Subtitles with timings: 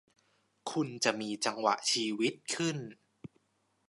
[0.71, 2.77] คุณจะมีจังหวะชีวิตขึ้น